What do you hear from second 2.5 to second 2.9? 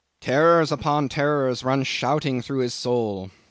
his